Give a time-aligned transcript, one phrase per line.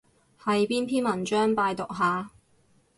[0.43, 1.53] 係邊篇文章？
[1.53, 2.31] 拜讀下